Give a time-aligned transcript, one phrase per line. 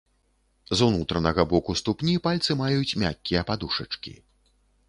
[0.77, 4.19] З унутранага боку ступні пальцы маюць мяккія падушачкі.